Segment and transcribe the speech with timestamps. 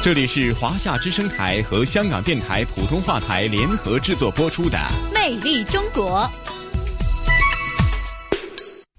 [0.00, 4.78] 这里是华夏之声台和香港电台普通话台联合制作播出的
[5.12, 6.20] 《魅力中国》。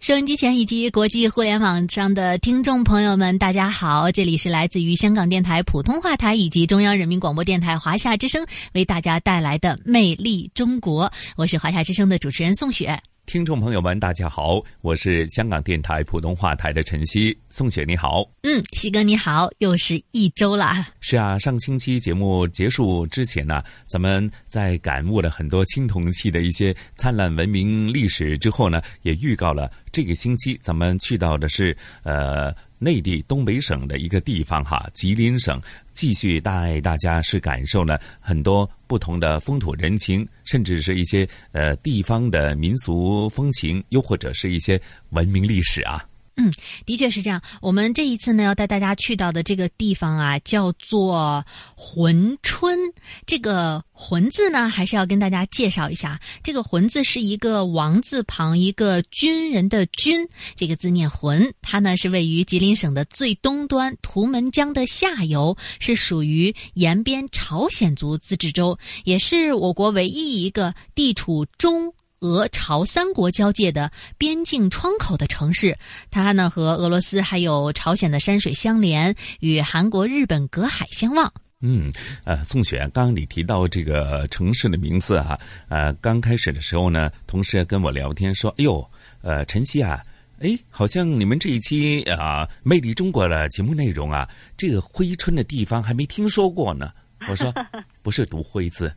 [0.01, 4.11] 收音机前以及国际互联网上的听众朋友们，大家好！
[4.11, 11.05] 这里是来自于香港电台普通话台以及中央人民广播电台华夏之声为大家带来的《魅力中国》，
[11.37, 12.99] 我是华夏之声的主持人宋雪。
[13.29, 20.87] 听众朋友们，大家好，我是香港电台普通话台的晨曦，宋雪你好，嗯，西哥你好，又是一周了。
[20.99, 32.51] 是啊，上星期节目结束之前呢，咱们在感悟了很多青铜器的一些灿烂文明历史之后呢，也预告了这个星期咱们去到的是呃。
[32.81, 35.61] 内地东北省的一个地方哈，吉林省
[35.99, 46.01] 继续带大家是感受了很多不同的风土人情，甚至是一些呃地方的民俗风情，又或者是一些文明历史啊。
[46.39, 46.51] 嗯，
[46.85, 47.41] 的确是这样。
[47.61, 51.45] 我们这一次呢，要带大家去到的这个地方啊，叫做
[51.75, 52.79] 珲春。
[53.27, 56.17] 这个“珲”字呢，还是要跟大家介绍一下。
[56.41, 61.51] 这个“珲”字是一个王字旁一个军人的“军”，这个字念“珲”。
[61.61, 71.93] 它呢是位于吉林省的最东端，图们江的下游，是属于延边朝鲜族自治州，也是我国唯一一个地处中。
[72.21, 75.77] 俄朝三国交界的边境窗口的城市，
[76.11, 81.31] 它呢和俄罗斯还有朝鲜的山水相连，与韩国、日本隔海相望。
[81.61, 81.91] 嗯，
[82.23, 85.37] 呃，宋雪，刚刚你提到这个城市的名字哈，
[85.67, 88.89] 呃，刚开始的时候呢，同事跟我聊天说：“哎呦，
[89.21, 90.01] 呃，晨曦啊，
[90.39, 96.91] 哎，好像你们这一期啊《魅力中国》的节目内容啊，这个珲春的地方还没听说过呢。”
[97.29, 97.53] 我说
[98.01, 98.89] ：“不是读灰字。”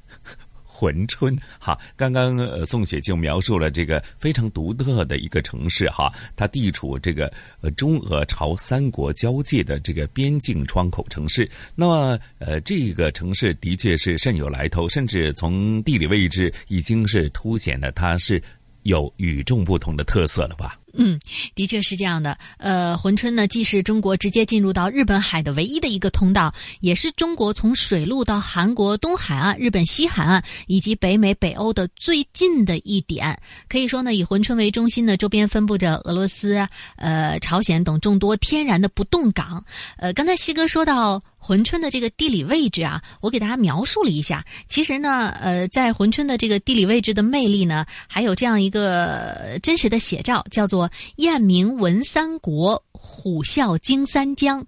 [0.90, 11.48] 珲春，哈，刚刚呃宋雪就描述了这个非常独特的一个城市哈，它地处这个呃中俄朝三国交界的这个边境窗口城市。
[11.76, 18.42] 那么呃这个城市的确是甚有来头，甚至从地理位置已经是凸显了它是
[18.82, 20.76] 有与众不同的特色了吧。
[20.94, 21.18] 嗯，
[21.54, 22.36] 的确是这样的。
[22.58, 33.38] 呃，珲春呢，既是中国直接进入到日本海的唯一的一个通道，也是中国从水路到韩国东海岸、日本西海岸以及北美、北欧的最近的一点。
[33.68, 36.56] 可以说呢，以珲春为中心呢，周边分布着俄罗斯、
[36.96, 39.64] 呃、朝鲜等众多天然的不动港。
[39.96, 41.22] 呃，刚才西哥说到。
[41.42, 44.46] 珲春的这个地理位置啊，我给大家描述了一下。
[44.68, 50.81] 其实呢，呃，在珲春的这个地理位置的魅力呢，还有这样一个真实的写照，叫做
[51.16, 54.64] “雁鸣闻三国，虎啸惊三江”。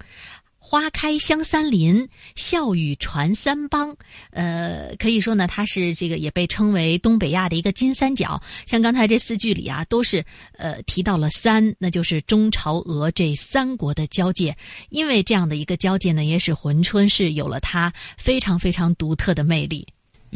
[0.66, 3.94] 花开香三林，笑语传三邦。
[4.30, 8.40] 呃，可以说呢，它是这个也被称为东北亚的一个金三角。
[8.64, 10.24] 像刚才这四句里啊，都是
[10.56, 14.56] 呃提到了三，那就是中朝俄这三国的交界。
[14.88, 19.86] 因为这样的一个交界呢，也使珲春市有了它非常非常独特的魅力。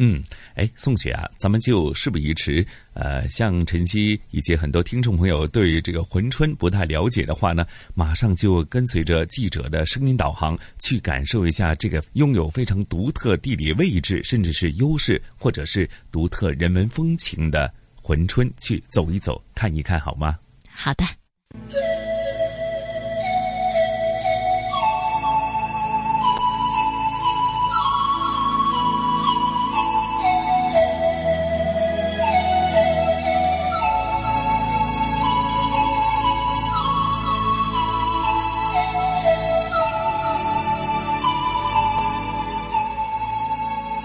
[0.00, 0.22] 嗯，
[0.54, 2.64] 哎，宋雪啊，咱们就事不宜迟，
[2.94, 17.68] 呃，像晨曦以及很多听众朋友对这个珲春不太了解的话呢，马上就跟随着记者的声音导航，去感受一下这个拥有非常独特地理位置，甚至是优势，或者是独特人文风情的
[18.04, 20.38] 珲春，去走一走，看一看，好吗？
[20.70, 21.04] 好的。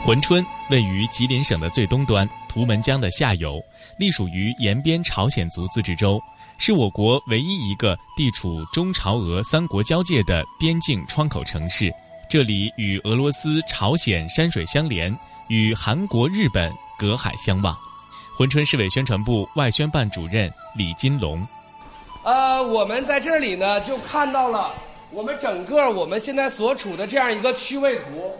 [0.05, 3.63] 珲春位于吉林省的最东端，图们江的下游，
[3.97, 6.21] 隶属于延边朝鲜族自治州，
[6.57, 11.89] 是我国唯一一个地处中朝俄三国交界的边境窗口城市。
[12.29, 15.17] 这里与俄罗斯、朝鲜山水相连，
[15.47, 16.69] 与韩国、日本
[16.99, 17.73] 隔海相望。
[18.37, 21.47] 珲春市委宣传部外宣办主任李金龙。
[22.23, 24.73] 呃，我们在这里呢，就看到了
[25.11, 28.35] 我们整个我们现在所处的这样一个区位图。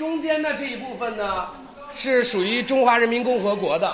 [0.00, 1.46] 中间的这一部分呢，
[1.92, 3.86] 是属于中华人民共和国的；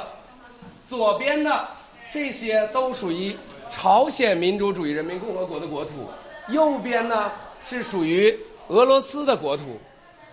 [0.88, 1.66] 左边的
[2.12, 3.36] 这些都属于
[3.72, 6.08] 朝鲜民主主义人民共和国的国土；
[6.46, 7.32] 右边呢
[7.68, 8.38] 是属于
[8.68, 9.80] 俄罗斯的国土。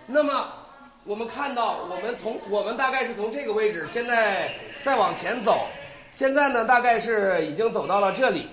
[0.06, 0.46] 那么，
[1.02, 4.54] 我们看到，我们从我们大概是从这个位置，现在
[4.84, 5.66] 再往前走，
[6.12, 8.46] 现在呢大概是已经走到了这里，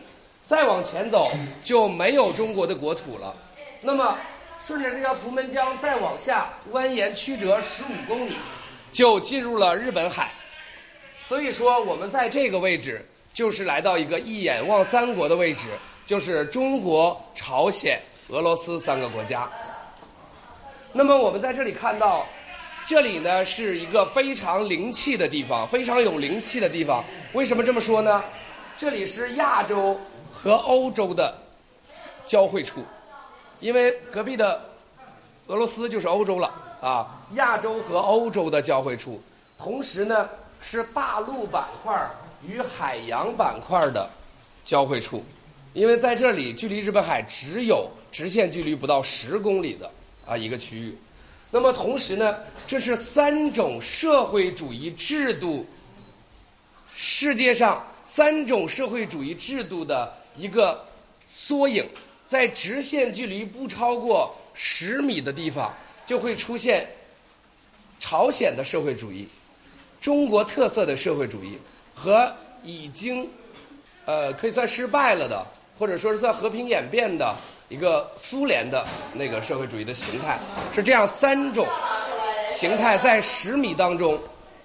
[0.48, 1.30] 再往前走
[1.64, 3.32] 就没有中国的国土了。
[3.80, 4.18] 那么
[4.66, 8.36] 顺着这条图们江再往下蜿蜒曲折十五公里，
[8.92, 10.32] 就进入了日本海。
[11.28, 13.04] 所以说，我们在这个位置
[13.34, 15.70] 就是来到一个一眼望三国的位置，
[16.06, 18.00] 就是中国、朝鲜、
[18.30, 19.50] 俄罗斯三个国家。
[20.94, 22.28] 那么我们在这里看到，
[22.86, 27.04] 这里呢是一个非常灵气的地方，非常有灵气的地方。
[27.34, 28.24] 为什么这么说呢？
[28.78, 30.00] 这里是亚洲
[30.32, 31.36] 和欧洲的
[32.26, 32.84] 交汇处，
[33.62, 34.60] 因为隔壁的
[35.48, 39.22] 俄罗斯就是欧洲了啊，亚洲和欧洲的交汇处，
[39.58, 40.28] 同时呢
[40.60, 42.10] 是大陆板块
[42.46, 44.10] 与海洋板块的
[44.66, 45.24] 交汇处，
[45.74, 49.90] 因为在这里距离日本海只有直线距离不到十公里的。
[50.28, 50.96] 啊，一个区域。
[51.50, 52.38] 那么同时呢，
[52.68, 55.66] 这是三种社会主义制度，
[56.94, 60.86] 世界上三种社会主义制度的一个
[61.26, 61.84] 缩影。
[62.32, 65.70] 在直线距离不超过十米的地方，
[66.06, 66.88] 就会出现
[68.00, 69.28] 朝鲜的社会主义、
[70.00, 71.58] 中国特色的社会主义
[71.94, 72.34] 和
[72.64, 73.30] 已经
[74.06, 75.46] 呃可以算失败了的，
[75.78, 77.36] 或者说是算和平演变的。
[77.68, 80.40] 一个苏联的那个社会主义的形态
[80.74, 81.68] 是这样三种
[82.50, 84.18] 形态在十米当中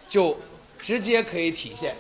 [0.08, 0.36] 就
[0.78, 1.96] 直接可以体现。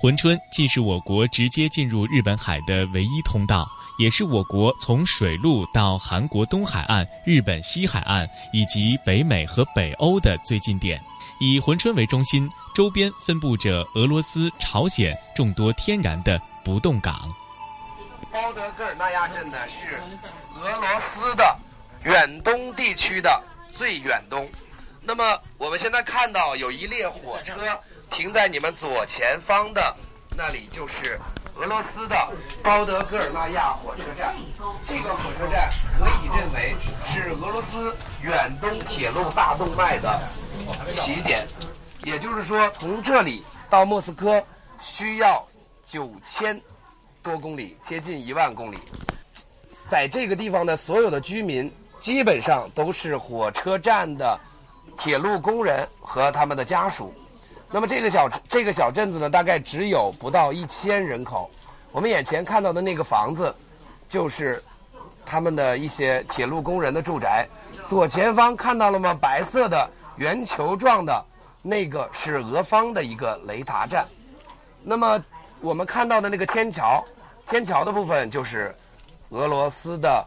[0.00, 3.68] 珲春既是我国直接进入日本海的唯一通道，
[3.98, 10.98] 也是我国从水路到韩国东海岸、日本西海岸以及北美和北欧的最近点。
[11.38, 17.30] 以珲春为中心，周边分布着俄罗斯、朝鲜众多天然的不动港。
[18.32, 20.00] 包德戈尔纳亚镇呢是
[20.58, 21.58] 俄罗斯的
[22.04, 23.42] 远东地区的
[23.74, 24.48] 最远东。
[25.02, 27.54] 那么我们现在看到有一列火车
[28.10, 29.96] 停在你们左前方的
[30.36, 31.18] 那里，就是
[31.56, 32.16] 俄罗斯的
[32.62, 34.34] 包德戈尔纳亚火车站。
[34.84, 35.68] 这个火车站
[35.98, 36.76] 可以认为
[37.06, 40.20] 是俄罗斯远东铁路大动脉的
[40.88, 41.46] 起点，
[42.04, 44.42] 也就是说，从这里到莫斯科
[44.78, 45.46] 需要
[45.84, 46.60] 九千。
[47.22, 48.78] 多公里，接近一万公里，
[49.90, 54.40] 在这个地方的所有的居民基本上都是火车站的
[54.96, 57.14] 铁路工人和他们的家属。
[57.70, 61.50] 那么这个小这个小镇子呢，大概只有不到一千人口。
[61.92, 63.54] 我们眼前看到的那个房子，
[64.08, 64.62] 就是
[65.24, 67.48] 他们的一些铁路工人的住宅。
[67.88, 69.14] 左前方看到了吗？
[69.14, 71.24] 白色的圆球状的
[71.62, 74.06] 那个是俄方的一个雷达站。
[74.82, 75.22] 那么。
[75.62, 77.04] 我们看到的那个天桥，
[77.46, 78.74] 天桥的部分就是
[79.28, 80.26] 俄罗斯的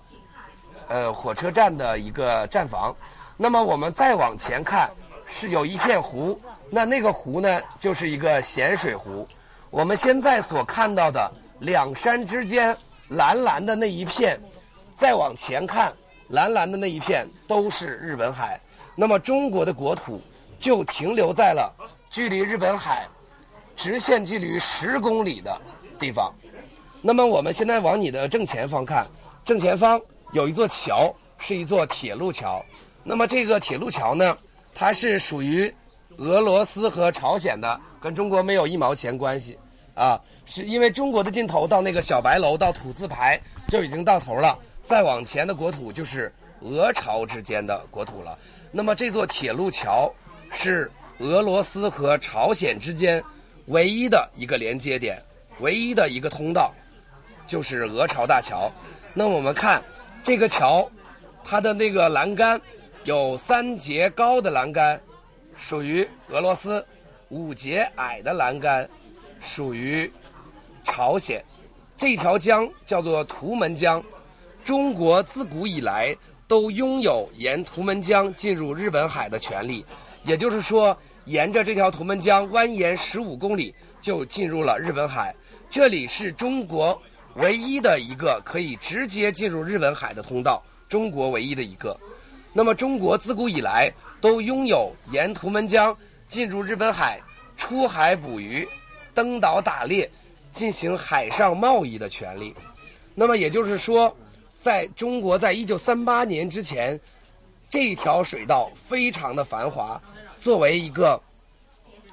[0.87, 2.95] 呃火车站的一个站房。
[3.35, 4.91] 那么我们再往前看，
[5.25, 6.39] 是有一片湖，
[6.75, 9.27] 那那个湖呢，就是一个咸水湖。
[9.69, 12.75] 我们现在所看到的两山之间
[13.09, 14.41] 蓝蓝的那一片，
[14.97, 15.93] 再往前看，
[16.29, 18.59] 蓝蓝的那一片都是日本海。
[18.95, 20.19] 那么中国的国土
[20.57, 21.71] 就停留在了
[22.09, 23.07] 距离日本海。
[23.75, 25.55] 直线距离十公里的
[25.99, 26.33] 地方，
[27.03, 29.05] 那么我们现在往你的正前方看，
[29.45, 32.65] 正前方有一座桥，是一座铁路桥。
[33.03, 34.35] 那么这个铁路桥呢，
[34.73, 35.71] 它是属于
[36.17, 39.57] 俄罗斯和朝鲜的，跟中国没有一毛钱关系
[39.93, 40.19] 啊。
[40.45, 48.37] 是因为中国的尽头到那个小白楼到土字牌就已经到头了，再往前的国土就是俄朝之间的国土了。
[48.71, 50.11] 那么这座铁路桥
[50.51, 53.23] 是俄罗斯和朝鲜之间。
[53.67, 55.17] 唯一的一个连接点，
[55.59, 56.73] 唯一的一个通道，
[57.47, 58.69] 就是俄朝大桥。
[59.13, 59.81] 那我们看
[60.21, 60.85] 这个桥，
[61.45, 62.59] 它的那个栏杆
[63.05, 65.01] 有三节高的栏杆，
[65.57, 66.83] 属于俄罗斯；
[67.29, 68.89] 五节矮的栏杆
[69.41, 70.11] 属于
[70.83, 71.43] 朝鲜。
[71.97, 74.03] 这条江叫做图门江，
[74.63, 76.15] 中国自古以来
[76.47, 79.85] 都拥有沿图门江进入日本海的权利。
[80.23, 80.97] 也就是说。
[81.25, 85.33] 沿着这条图门江蜿蜒十五公里，就进入了日本海。
[85.69, 87.01] 这里是中国
[87.35, 91.97] 唯一的一个可以直接进入日本海的通道，中国唯一的一个。
[92.55, 93.91] 那么，中国自古以来
[94.21, 95.95] 都拥有沿图门江
[96.27, 97.19] 进入日本海、
[97.57, 98.67] 出海捕鱼、
[99.13, 100.07] 登岛打猎、
[100.51, 102.53] 进行海上贸易的权利。
[103.15, 104.15] 那么，也就是说，
[104.61, 106.99] 在中国在一九三八年之前，
[107.69, 109.99] 这条水道非常的繁华。
[110.37, 111.19] 作为一个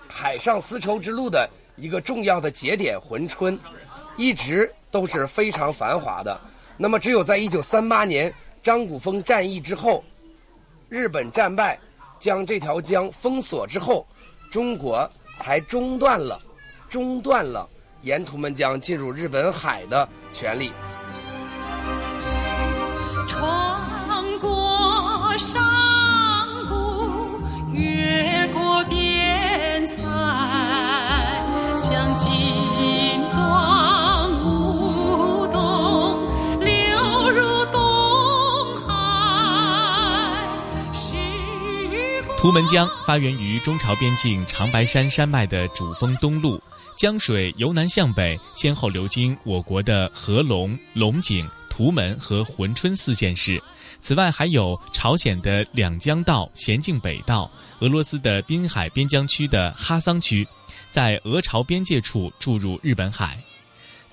[0.09, 3.59] 海上丝绸之路的一个重要的节点，珲春
[4.17, 6.41] 一直都是非常繁华的。
[6.79, 8.33] 那么，只有在一九三八年
[8.63, 10.03] 张古峰战役之后，
[10.91, 11.79] 日本战败，
[12.19, 14.05] 将这条江封锁之后，
[14.51, 16.37] 中国才中断了，
[16.89, 17.69] 中断了
[18.03, 20.73] 沿途们江进入日本海的权利。
[23.29, 23.41] 穿
[24.41, 25.63] 过山
[26.69, 27.39] 谷，
[27.73, 29.97] 越过边塞，
[31.79, 32.19] 向
[42.41, 46.59] 图们江发源于中朝边境长白山山脉的主峰东麓，
[46.97, 53.63] 江水由南向北，先后流经我国的合龙、龙井、图门和珲春四县市。
[54.01, 57.49] 此外，还有朝鲜的两江道、咸镜北道，
[57.81, 60.49] 俄罗斯的滨海边疆区的哈桑区，
[60.91, 63.39] 在俄朝边界处注入日本海。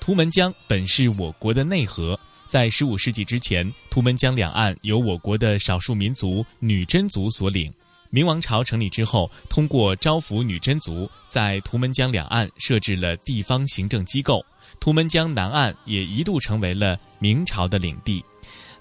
[0.01, 7.73] 图们江本是我国的内河，在15世纪之前，图们江两岸由我国的少数民族女真族所领。
[8.09, 14.45] 明王朝成立之后，通过招抚女真族，在图们江两岸设置了地方行政机构。
[14.79, 18.23] 图们江南岸也一度成为了明朝的领地。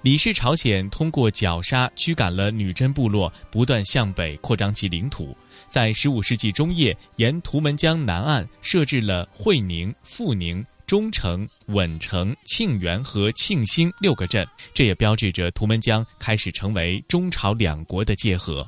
[0.02, 5.36] 李氏朝鲜通过绞杀驱赶了女真部落，不断向北扩张其领土。
[5.66, 18.64] 在15世纪中叶，沿图们江南岸设置了会宁、阜宁、中城、稳城、庆元和庆兴六个镇，这也标志着图们江开始成为中朝两国的界河。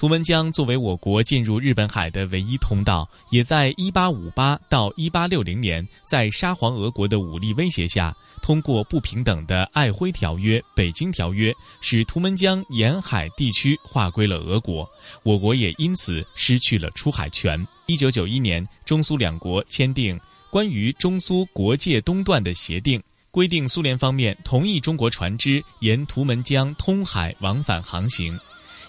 [0.00, 11.52] 图们江作为我国进入日本海的唯一通道，也在1858到1860年，在沙皇俄国的武力威胁下，通过不平等的《瑷珲条约》《北京条约》，
[11.82, 14.88] 使图们江沿海地区划归了俄国，
[15.22, 17.62] 我国也因此失去了出海权。
[17.88, 22.98] 1991年，中苏两国签订关于中苏国界东段的协定。
[23.30, 28.36] 规定苏联方面同意中国船只沿图们江通海往返航行。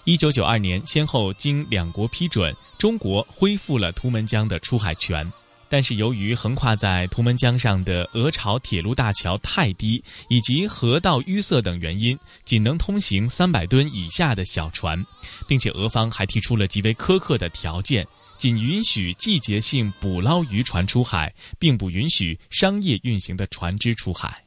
[0.04, 5.30] 一九九二年，先后经两国批准，中国恢复了图们江的出海权。
[5.68, 15.00] 但是由于横跨在图们江上的俄朝铁路大桥太低，以及河道淤塞等原因，仅能通行三百吨以下的小船，
[15.46, 18.04] 并且俄方还提出了极为苛刻的条件，
[18.36, 24.42] 仅允许季节性捕捞渔船出海，并不允许商业运行的船只出海。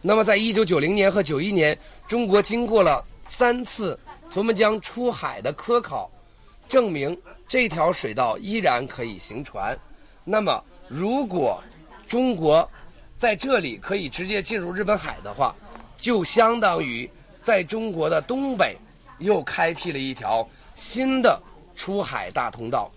[0.00, 1.76] 那么，在一九九零年和九一年，
[2.06, 3.98] 中国经过了三次
[4.30, 6.08] 图们江出海的科考，
[6.68, 9.76] 证明这条水道依然可以行船。
[10.24, 11.60] 那么，如果
[12.06, 12.68] 中国
[13.18, 15.54] 在这里可以直接进入日本海的话，
[15.96, 17.10] 就相当于
[17.42, 18.76] 在中国的东北
[19.18, 21.40] 又开辟了一条新的
[21.74, 22.88] 出海大通道。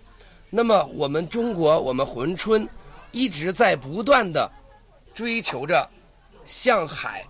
[0.50, 2.68] 那么，我们中国，我们珲春
[3.10, 4.48] 一直在不断的
[5.12, 5.90] 追求着
[6.44, 7.26] 向海、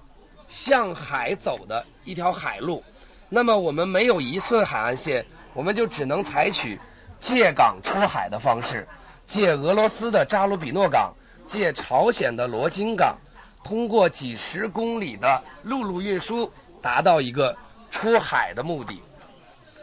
[0.47, 2.85] 向海走的一条海路。
[3.29, 6.79] 那么，我们没有一寸海岸线，我们就只能采取
[7.19, 8.87] 借港出海的方式。
[9.27, 11.13] 借俄罗斯的扎鲁比诺港，
[11.47, 13.17] 借朝鲜的罗津港，
[13.65, 16.51] 通过几十公里的陆路运输，
[16.83, 17.57] 达到一个
[17.91, 19.03] 出海的目的。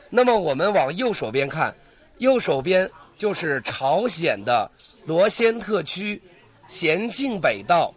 [0.09, 1.73] 那么我们往右手边看，
[2.19, 4.69] 右手边就是朝鲜的
[5.05, 6.21] 罗先特区
[6.67, 7.93] 咸镜北道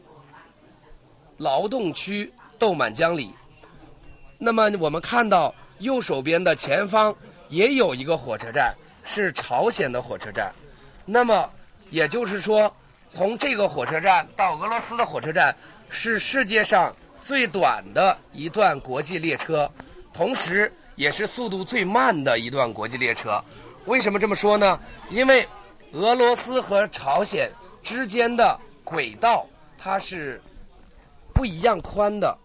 [1.37, 3.35] 劳动区豆满江里。
[4.39, 7.15] 那么我们看到右手边的前方
[7.49, 8.75] 也有一个火车站，
[9.05, 10.53] 是朝鲜的火车站。
[11.05, 11.51] 那么
[11.91, 12.75] 也就是说，
[13.09, 15.55] 从这个火车站到俄罗斯的火车站
[15.89, 19.71] 是世界上最短的一段国际列车，
[20.13, 23.43] 同时也是速度最慢的一段国际列车。
[23.87, 24.81] 为什么这么说呢？
[25.11, 25.47] 因为
[25.93, 29.47] 俄罗斯和朝鲜之间的轨道
[29.79, 30.41] 它是
[31.35, 32.37] 不一样宽的，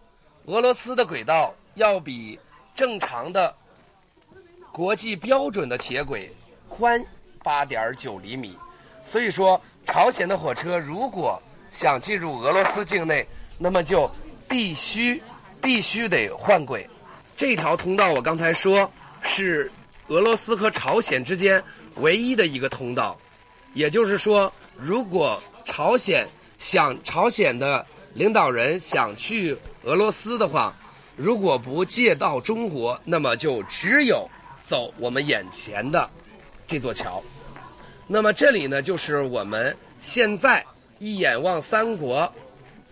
[0.45, 2.37] 俄罗斯的轨道要比
[2.75, 3.55] 正常的
[4.71, 6.31] 国际标准的铁轨
[6.67, 7.03] 宽
[7.41, 8.55] 八点九厘米，
[9.03, 13.25] 所以说朝鲜的火车如果想进入俄罗斯境内，
[13.57, 14.09] 那么就
[14.47, 15.21] 必须
[15.61, 16.87] 必须得换轨。
[17.35, 19.71] 这条通道我刚才说是
[20.09, 21.63] 俄罗斯和朝鲜之间
[21.95, 23.17] 唯一的一个通道，
[23.73, 30.75] 也就是说，如果朝鲜想朝鲜的领导人想去俄罗斯的话，
[31.21, 34.25] 如果不借道中国，那么就只有
[34.63, 36.09] 走我们眼前的
[36.65, 37.21] 这座桥。
[38.07, 40.65] 那么这里呢，就是我们现在
[40.97, 42.33] 一眼望三国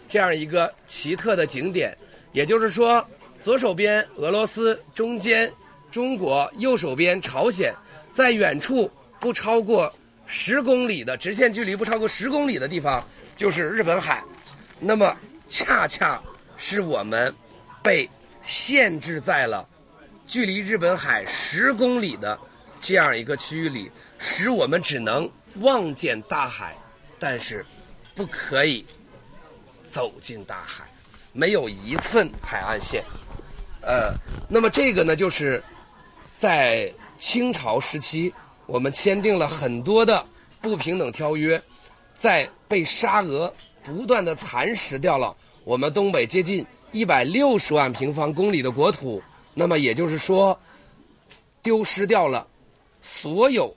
[0.09, 1.97] 这样一个奇特的景点。
[2.33, 3.03] 也就是说，
[3.41, 5.49] 左手边俄罗斯，中间
[5.89, 7.73] 中国，右手边朝鲜，
[8.11, 8.91] 在远处
[9.21, 9.91] 不超过
[10.25, 13.07] 十公里的直线距离不超过十公里的地方，
[13.37, 14.21] 就是日本海。
[14.81, 15.15] 那么
[15.47, 16.21] 恰恰
[16.57, 17.33] 是我们
[17.81, 18.07] 被
[18.47, 19.67] 限制在了
[20.25, 22.39] 距离日本海十公里的
[22.79, 26.75] 这样一个区域里，使我们只能望见大海，
[27.19, 27.65] 但是
[28.15, 28.85] 不可以
[29.91, 30.85] 走进大海，
[31.33, 33.03] 没有一寸海岸线。
[33.81, 34.13] 呃，
[34.47, 35.61] 那么这个呢，就是
[36.37, 38.33] 在清朝时期，
[38.65, 40.25] 我们签订了很多的
[40.61, 41.61] 不平等条约，
[42.17, 45.35] 在被沙俄不断的蚕食掉了
[45.65, 49.21] 我们东北接近一百六十万平方公里的国土，
[49.53, 50.57] 那么也就是说，
[51.61, 52.47] 丢失掉了
[53.01, 53.75] 所有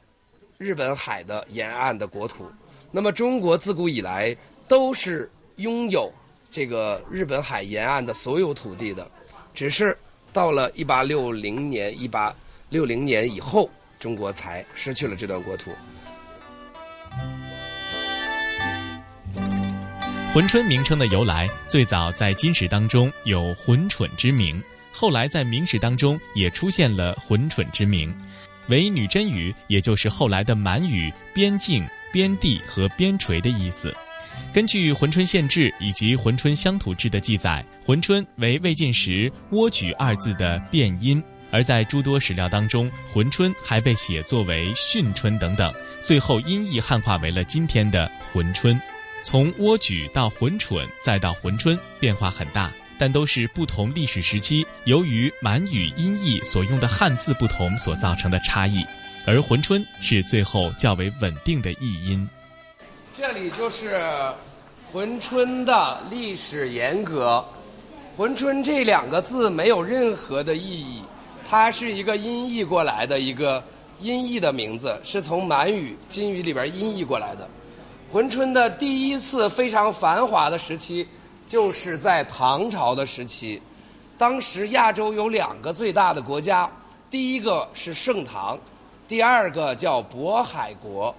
[0.59, 2.51] 日本海的沿岸的国土。
[2.91, 4.37] 那么中国自古以来
[4.67, 6.13] 都是拥有
[6.51, 9.09] 这个日本海沿岸的所有土地的。
[9.53, 9.97] 只是
[10.33, 12.35] 到了一八六零年、一八
[12.69, 15.73] 六零年以后，中国才失去了这段国土。
[20.33, 28.15] 珲春名称的由来，最早在金史当中有珲蠢之名，后来在明史当中也出现了珲蠢之名，
[28.69, 31.85] 为女真语，也就是后来的满语“边境
[32.15, 33.93] ”“边地”和“边陲”的意思。
[34.53, 41.21] 根据《珲春县志》以及《珲春乡土志》的记载，珲春为魏晋时“蜗举”二字的变音，
[41.51, 48.81] 而在诸多史料当中，珲春还被写作为训春等等，最后音译汉化为了今天的珲春。
[49.23, 58.85] 从蜗举到浑蠢，再到浑春，变化很大，但都是不同历史时期由于满语音译所用的汉字不同所造成的差异，
[59.27, 62.29] 而浑春是最后较为稳定的译音。
[63.15, 64.01] 这里就是
[64.91, 67.45] 浑春的历史沿革。
[68.17, 71.03] 浑春这两个字没有任何的意义，
[71.49, 73.63] 它是一个音译过来的一个
[74.01, 77.49] 音译的名字，是从满语、金语里边音译过来的。
[78.13, 81.07] 珲春的第一次非常繁华的时期，
[81.47, 83.63] 就是在唐朝的时期。
[84.19, 86.69] 当时亚洲有两个最大的国家，
[87.09, 88.59] 第一个是盛唐，
[89.07, 91.15] 第二个叫渤海国。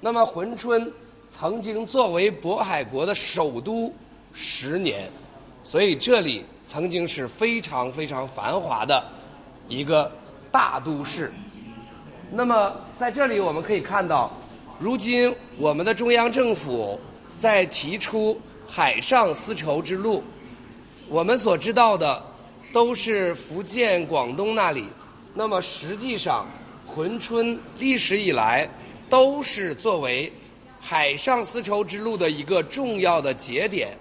[0.00, 0.88] 那么珲春
[1.36, 3.92] 曾经作为渤海国的首都
[4.32, 5.10] 十年，
[5.64, 9.04] 所以这里曾经是非常非常繁华的
[9.66, 10.08] 一个
[10.52, 11.32] 大都市。
[12.30, 14.30] 那么在这里我们可以看到。
[14.78, 17.00] 如今，我们的中央政府
[17.38, 20.22] 在提出海上丝绸之路。
[21.08, 22.22] 我们所知道的
[22.74, 24.84] 都是福建、广东那里。
[25.32, 26.46] 那么，实际上，
[26.94, 28.68] 珲春历史以来
[29.08, 30.30] 都是作为
[30.78, 33.96] 海上丝绸之路的一个重要的节点。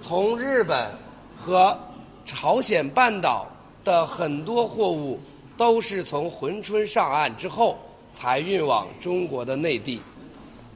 [0.00, 0.90] 从日本
[1.38, 1.78] 和
[2.24, 3.46] 朝鲜半岛
[3.84, 5.20] 的很多货物
[5.58, 7.78] 都是从珲春上岸之后。
[8.20, 9.98] 才运往中国的内地。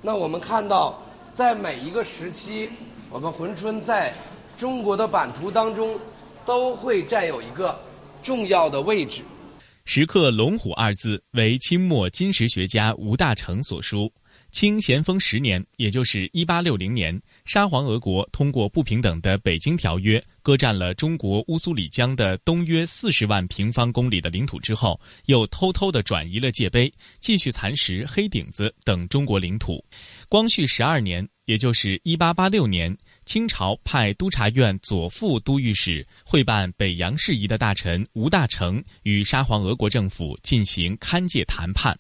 [0.01, 0.99] 那我们看到，
[1.35, 2.71] 在每一个时期，
[3.11, 4.15] 我们珲春在
[4.57, 5.95] 中国的版图当中
[6.47, 7.79] 都会占有一个
[8.23, 9.23] 重要的位置。
[9.85, 14.11] 石刻“龙虎”二字为清末金石学家吴大成所书。
[14.55, 29.85] 清咸丰十年，也就是一八六零年，沙皇俄国通过不平等的《北京条约》，割占了中国乌苏里江的东约四十万平方公里的领土之后，又偷偷地转移了界碑，继续蚕食黑顶子等中国领土。
[30.29, 41.99] 光绪十二年，也就是一八八六年，清朝派督察院左副都御史会办北洋事宜的大臣吴大成与沙皇俄国政府进行勘界谈判。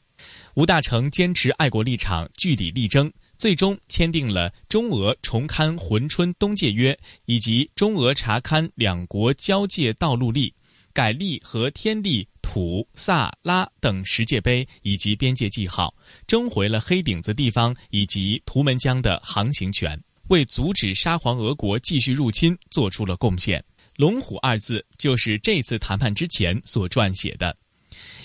[0.54, 10.54] 吴大成坚持爱国立场，据理力争，最终签订了中俄重勘珲春东界约以及中俄查勘两国交界道路例，
[10.92, 15.92] 改立和天立、土、萨、拉等十界碑以及边界记号，
[16.24, 23.62] 征回了黑顶子地方以及图们江的航行权，为阻止沙皇俄国继续入侵做出了贡献。
[23.96, 27.56] 龙虎二字就是这次谈判之前所撰写的。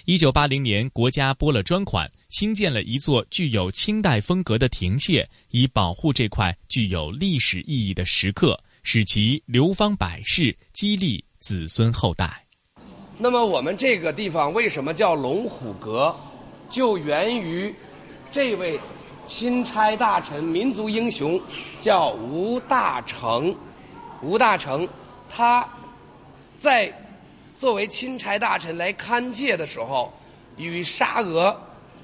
[0.10, 12.44] 一九八零年，国家拨了专款，新建了一座具有清代风格的亭榭，以保护这块具有历史意义的石刻，使其流芳百世，激励子孙后代。
[13.20, 16.16] 那么，我们这个地方为什么叫龙虎阁？
[16.72, 17.72] 就源于
[18.32, 18.80] 这位
[19.28, 21.40] 钦差大臣、民族英雄，
[21.80, 23.56] 叫吴大成。
[24.24, 24.90] 吴大成，
[25.30, 25.64] 他
[26.58, 26.92] 在。
[27.60, 30.14] 作为钦差大臣来勘界的时候，
[30.56, 31.54] 与沙俄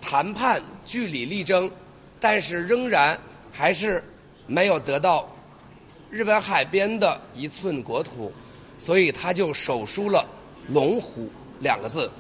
[0.02, 1.72] 谈判据理力争，
[2.20, 3.18] 但是仍然
[3.54, 4.04] 还是
[4.48, 5.26] 没有得到
[6.10, 8.30] 日本海边的一寸国土，
[8.78, 10.28] 所以他就手书了
[10.68, 11.30] “龙虎”
[11.62, 12.12] 两个字，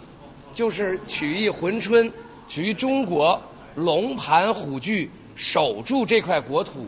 [0.53, 2.09] 就是取意珲春，
[2.47, 3.37] 取意中国
[3.75, 6.87] 龙盘虎踞，守住这块国土，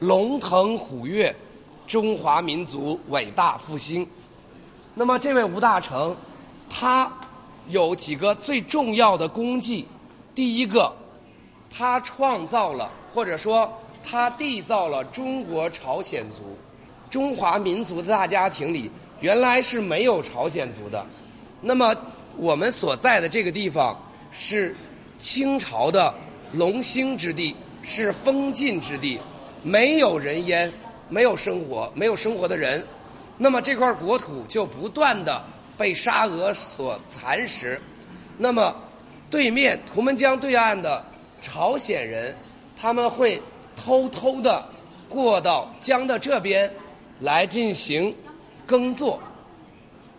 [0.00, 1.36] 龙腾虎跃，
[1.86, 4.08] 中华民族伟大复兴。
[4.94, 6.16] 那么这位吴大成，
[6.70, 7.10] 他
[7.68, 9.86] 有几个最重要的功绩。
[10.34, 10.92] 第一个，
[11.68, 16.56] 他创造了或者说他缔造了中国朝鲜族。
[17.10, 21.04] 中华民族的大家庭里，原来是没有朝鲜族的。
[21.60, 21.94] 那么
[22.36, 23.96] 我们所在的这个地方
[24.32, 24.76] 是
[25.18, 26.12] 清朝的
[26.52, 29.18] 龙兴之地，是封禁之地，
[29.62, 30.72] 没有人烟，
[31.08, 32.84] 没有生活，没有生活的人。
[33.36, 35.44] 那么这块国土就不断的
[35.76, 37.80] 被沙俄所蚕食。
[38.38, 38.74] 那么
[39.30, 41.04] 对面图们江对岸的
[41.42, 42.36] 朝鲜人，
[42.80, 43.42] 他们会
[43.76, 44.64] 偷偷的
[45.08, 46.72] 过到江的这边
[47.20, 48.14] 来进行
[48.66, 49.20] 耕作。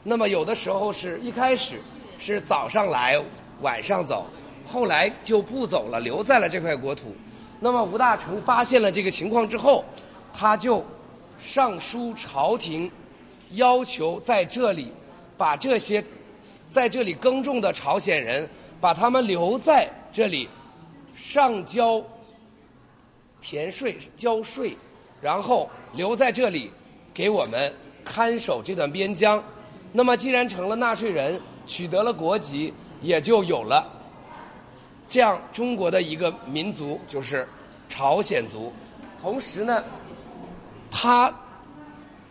[0.03, 1.79] 那么有的时候是一开始
[2.19, 3.19] 是早上来，
[3.61, 4.25] 晚上走，
[4.67, 7.15] 后来就不走了，留在了这块国土。
[7.59, 9.83] 那么吴大成发现了这个情况之后，
[10.33, 10.85] 他就
[11.41, 12.91] 上书朝廷，
[13.55, 14.93] 要求在这里
[15.37, 16.03] 把这些
[16.71, 18.47] 在这里耕种的朝鲜人，
[18.79, 20.47] 把他们留在这里，
[21.15, 22.03] 上交
[23.41, 24.75] 田税、交税，
[25.21, 26.71] 然后留在这里
[27.13, 29.43] 给我们看守这段边疆。
[29.91, 33.87] 那么，既然成了纳税人，取得了国籍，也就有了
[35.07, 37.47] 这样中国的一个民族，就是
[37.87, 38.73] 朝鲜族。
[39.21, 39.83] 同时呢，
[40.91, 41.33] 他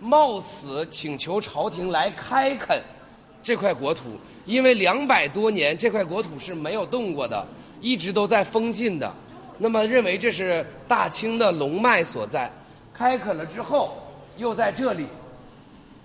[0.05, 2.79] 冒死请求朝廷来开垦
[3.43, 4.03] 这块国土，
[4.45, 7.43] 因为两百多年这块国土是没有动过的，
[7.81, 9.11] 一直都在封禁的。
[9.57, 12.53] 那么认为这是大清的龙脉所在，
[12.93, 13.95] 开垦了之后，
[14.37, 15.07] 又在这里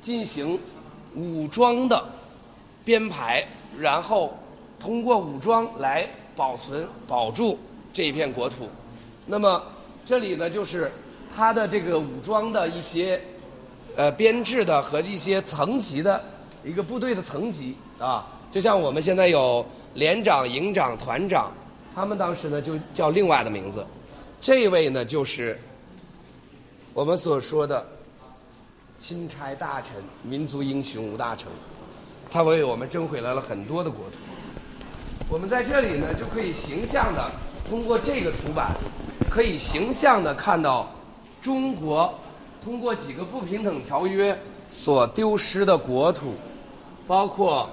[0.02, 0.58] 进行
[1.14, 2.02] 武装的
[2.86, 3.46] 编排，
[3.78, 4.34] 然后
[4.80, 6.08] 通过武装来
[6.38, 7.60] 保存、保住
[7.92, 8.70] 这一片国土。
[9.26, 9.62] 那么
[10.08, 10.90] 这里呢，就是
[11.36, 13.22] 它的这个武装的一些
[13.96, 16.24] 呃编制的和一些层级的
[16.64, 21.52] 一个部队的层级啊，就像我们现在有连长、营长、团长，
[21.96, 23.86] 他们当时呢就叫另外的名字。
[24.42, 25.60] 这位呢就是
[26.94, 27.86] 我们所说的
[28.98, 31.50] 钦差大臣、民族英雄吴大成，
[32.32, 34.16] 他为我们争回来了很多的国土。
[35.30, 37.30] 我们在这里呢，就可以形象的
[37.70, 38.76] 通过这个图版，
[39.30, 40.90] 可以形象的看到
[41.42, 42.14] 中国
[42.64, 44.38] 通过几个不平等条约
[44.72, 46.34] 所丢失的国土，
[47.08, 47.70] 包括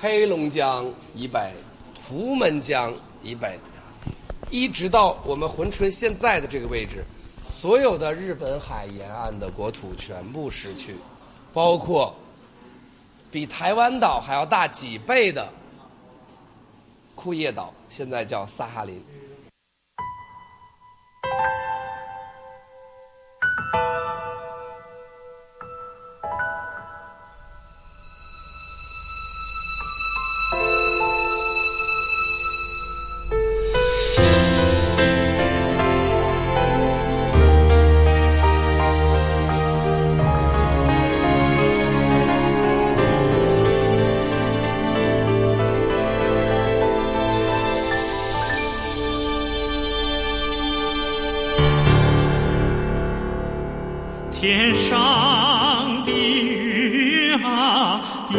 [0.00, 1.52] 黑龙江以北、
[1.94, 3.58] 图们江以北，
[4.48, 7.04] 一直到我们珲春现在的这个位置，
[7.44, 10.96] 所有的日本海沿岸的国土全部失去，
[11.52, 12.14] 包括
[13.30, 15.48] 比台湾岛还要大几倍的
[17.14, 19.02] 库页岛，现在叫萨哈林。
[54.42, 58.34] 天上的云啊，地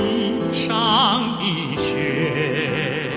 [0.52, 1.44] 上的
[1.82, 3.10] 雪，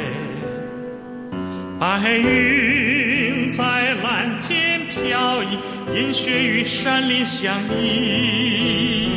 [1.80, 5.58] 白云在蓝天飘逸，
[5.96, 9.08] 银雪与山林相依。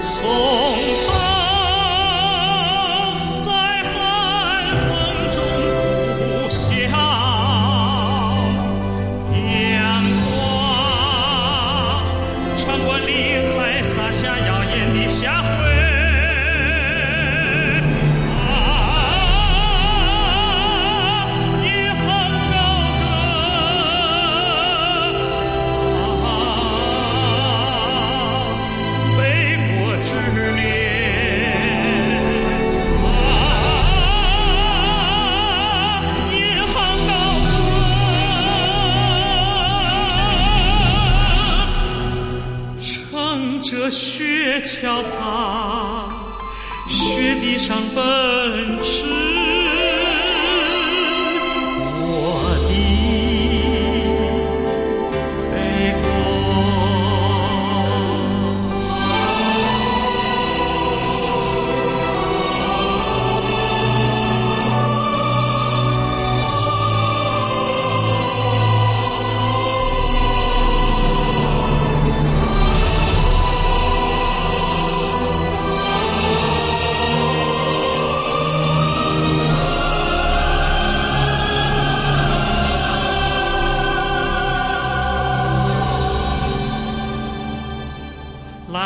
[0.00, 0.30] 松
[1.08, 1.31] 涛
[44.82, 45.20] 雪橇在
[46.88, 48.91] 雪地上奔驰，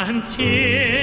[0.07, 0.96] 满天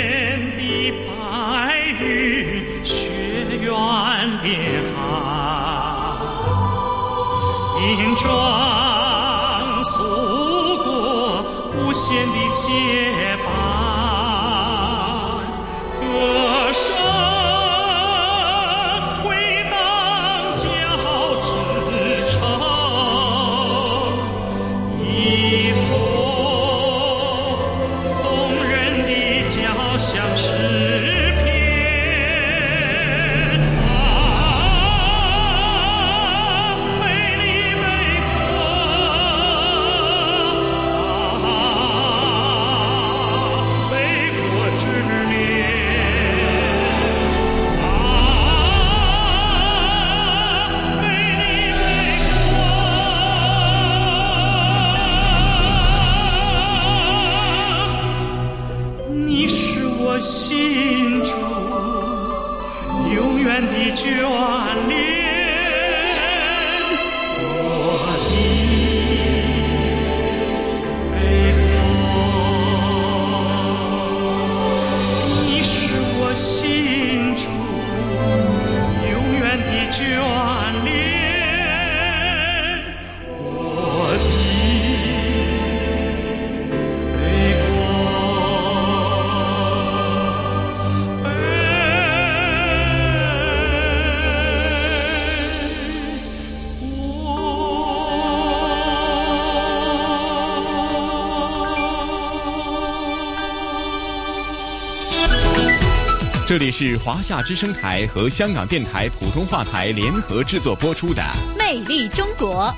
[106.53, 111.19] 这里是华夏之声台和香港电台普通话台联合制作播出的
[111.57, 112.71] 《魅力中国。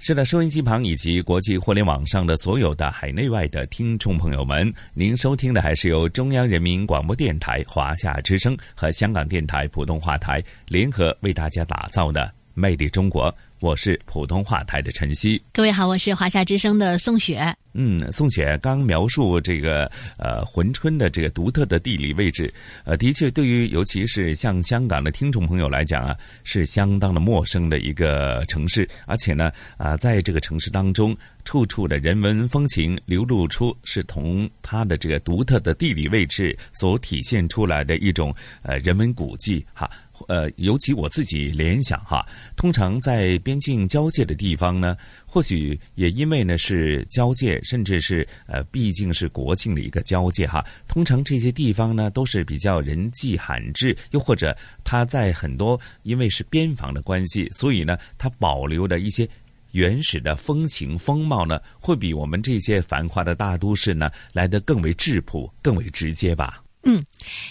[0.00, 15.42] 是的，收音机旁以及国际互联网上的所有的海内外的听众朋友们，您收听的还是由中央人民广播电台华夏之声和香港电台普通话台联合为大家打造的《魅力中国》，我是普通话台的晨曦。
[15.54, 17.56] 各位好，我是华夏之声的宋雪。
[17.80, 22.52] 嗯，宋雪刚描述这个呃珲春的这个独特的地理位置，
[22.84, 39.88] 呃，的确对于尤其是像香港的听众朋友来讲啊，是相当的陌生的一个城市，而且呢，啊、在这个城市当中，处处的人文风情流露出是同它的这个独特的地理位置所体现出来的一种呃人文古迹哈。
[40.28, 50.64] 呃，尤其我自己联想哈，通常在边境交界的地方呢，或许也因为呢是交界，甚至是呃，毕竟是国境的一个交界哈。
[50.86, 59.28] 通常这些地方呢都是比较人迹罕至，又或者它在很多因为是边防的关系，所以呢它保留的一些。
[59.72, 66.64] 原始的风情风貌呢，会比我们这些繁华的大都市呢来得更为质朴、更为直接吧。
[66.84, 67.04] 嗯，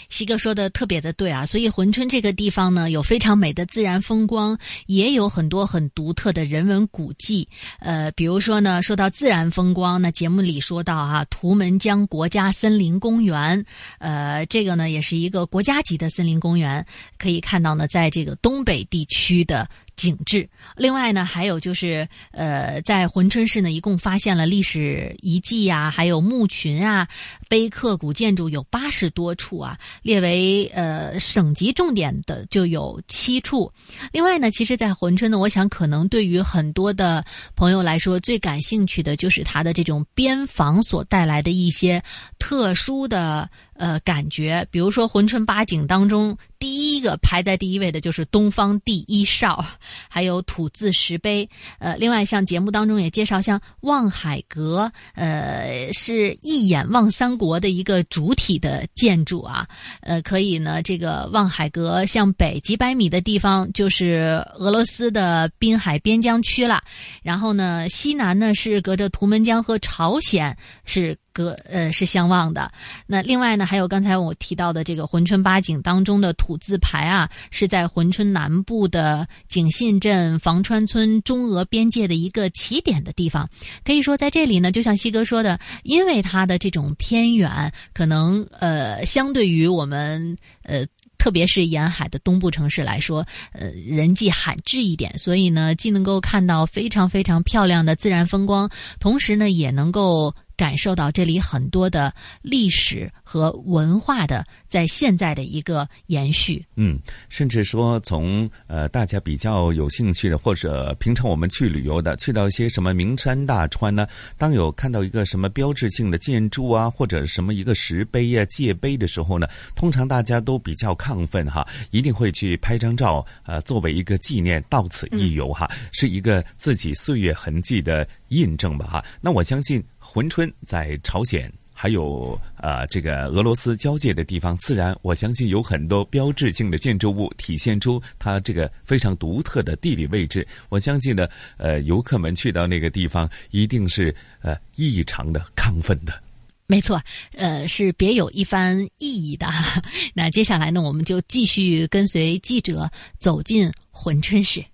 [0.10, 7.48] 西哥说的特别的对啊，所以珲春这个地方呢，有非常美的自然风光，也有很多很独特的人文古迹。
[7.80, 13.64] 呃，比如说呢，说到自然风光，那节目里说到哈、图们江国家森林公园，
[14.00, 16.86] 呃，这个呢也是一个国家级的森林公园，
[17.18, 19.68] 可以看到呢，在这个东北地区的。
[19.98, 20.48] 景致。
[20.76, 27.08] 另外呢，还有就是，呃，在珲春市呢，一共发现了历史遗迹啊，还有墓群啊、
[27.50, 33.72] 碑刻古建筑有八十多处啊，列为呃省级重点的就有七处。
[34.12, 37.24] 另外呢，其实，在珲春呢，我想可能对于很多的
[37.56, 42.02] 朋友来说，最感兴趣的就是它的这种边防所带来的一些
[42.40, 49.64] 特殊的呃感觉，比如说珲春八景当中，第一个排在第一位的就是东方第一哨，
[50.10, 51.48] 还有土字石碑。
[51.80, 59.68] 呃，另外像节目当中也介绍，像望海阁，呃，是一眼望三国的一个主体的建筑啊。
[60.02, 66.82] 呃，可以呢，这个望海阁向北几百米的地方就是俄罗斯的滨海边疆区了。
[67.22, 72.72] 然后呢，西南呢是隔着图们江和朝鲜是隔呃是相望的。
[73.06, 83.48] 那另外呢，还有刚才我提到的这个珲春八景当中的土字牌啊，是在珲春南部的景信镇房川村中俄边界的一个起点的地方。
[83.86, 90.84] 可以说在这里呢，就像西哥说的，因为它的这种偏远，可能呃相对于我们呃。
[91.20, 98.70] 特别是沿海的东部城市来说，呃，人迹罕至一点，所以呢，既能够看到非常非常漂亮的自然风光，
[99.00, 106.66] 同时呢，也能够感受到这里很多的历史和文化的在现在的一个延续。
[106.76, 129.06] 嗯，甚至说从呃大家比较有兴趣的，或者平常我们去旅游的，去到一些什么名山大川呢，当有看到一个什么标志性的建筑啊，或者什么一个石碑啊、界碑的时候呢，通常大家都比较亢奋哈，一定会去拍张照，呃，作为一个纪念，到此一游哈，是一个自己岁月痕迹的印证吧哈。
[129.22, 129.84] 那我相信
[130.18, 131.52] 珲春在朝鲜。
[131.80, 140.46] 还有呃，这个俄罗斯交界的地方，自然我相信有很多标志性的建筑物，体现出它这个非常独特的地理位置。
[140.70, 141.28] 我相信呢，
[141.58, 146.20] 呃，游客们去到那个地方，一定是呃异常的亢奋的。
[146.66, 147.00] 没错，
[147.34, 149.48] 呃，是别有一番意义的。
[150.16, 154.66] 那接下来呢，我们就继续跟随记者走进珲春市。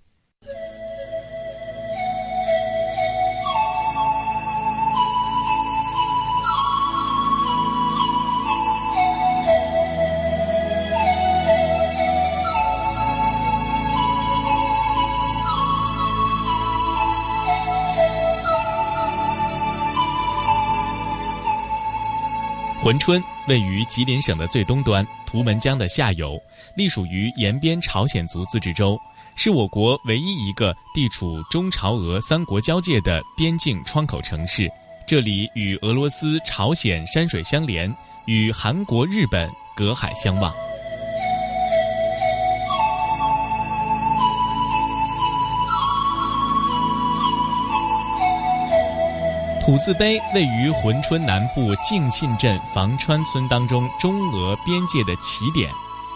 [22.84, 23.18] 珲春
[23.48, 26.38] 位于吉林省的最东端，图们江的下游，
[26.76, 29.00] 隶属于延边朝鲜族自治州，
[29.36, 34.70] 是我国唯一一个地处中朝俄三国交界的边境窗口城市。
[35.08, 37.90] 这里与俄罗斯、朝鲜山水相连，
[38.26, 40.52] 与韩国、日本隔海相望。
[49.64, 55.72] 土字碑位于珲春南部静信镇房川村当中中俄边界的起点。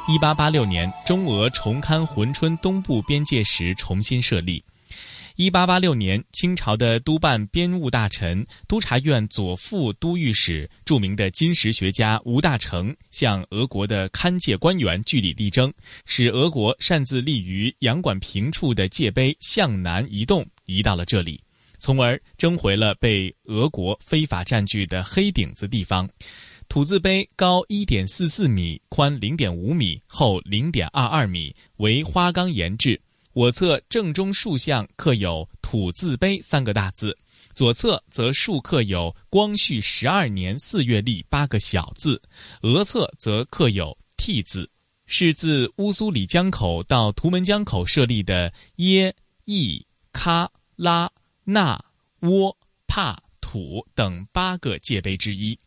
[0.07, 4.63] 一八八六年，中俄重勘珲春东部边界时重新设立。
[5.37, 15.73] 一八八六年，清朝的督办边务大臣、督察院左副都御史、著名的金石学家吴大成向俄国的勘界官员据理力争，
[16.05, 21.41] 使俄国擅自立于杨管平处的界碑向南移动，移到了这里。
[21.79, 26.09] 从而争回了被俄国非法占据的黑顶子地方。
[26.69, 33.01] 土字碑高一点四四米，宽零点五米，厚零点二二米，为花岗岩制。
[33.33, 37.17] 我侧正中竖向刻有“土字碑”三个大字，
[37.55, 42.21] 左侧则竖刻有“光绪十二年四月立”八个小字，
[42.63, 44.69] 额侧则刻有 “T” 字，
[45.07, 49.15] 是自乌苏里江口到图们江口设立的耶、
[49.45, 51.11] 义、喀、拉。
[51.51, 51.83] 纳、
[52.21, 52.55] 窝、
[52.87, 55.59] 帕、土等八个界碑之一。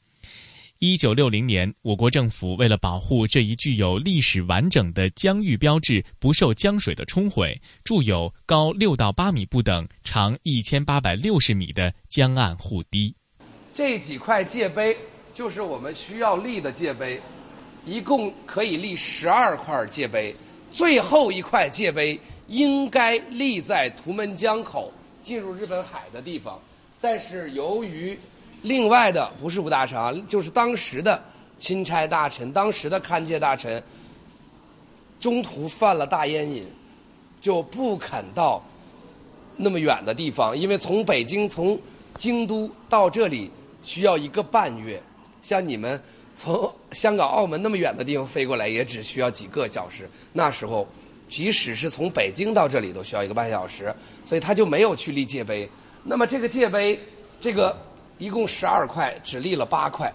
[0.77, 13.15] 一九六零年，我国政府为了保护这一具有历史完整的疆域标志不受江水的冲毁，筑有高六到八米不等、长一千八百六十米的江岸护堤。
[13.73, 14.95] 这几块界碑
[15.33, 17.19] 就是我们需要立的界碑，
[17.85, 20.35] 一共可以立十二块界碑。
[20.71, 24.93] 最后一块界碑应该立在图们江口。
[25.21, 26.59] 进入日本海的地方，
[26.99, 28.17] 但是由于
[28.61, 31.23] 另外的不是吴大成，就是当时的
[31.57, 33.81] 钦差大臣、当时的勘界大臣，
[35.19, 36.65] 中途犯了大烟瘾，
[37.39, 38.63] 就不肯到
[39.55, 41.79] 那么远的地方，因为从北京从
[42.17, 43.49] 京都到这里
[43.83, 45.01] 需要一个半月，
[45.41, 46.01] 像你们
[46.35, 50.09] 从香港、澳门那么远的地方飞过来，也只需要几个小时。
[50.33, 50.87] 那时候。
[51.31, 55.67] 即使是从北京到这里都需要一个半小时，所以他就没有去立界碑。
[56.03, 56.99] 那么这个界碑，
[57.39, 57.75] 这个
[58.17, 60.13] 一共十二块，只立了八块，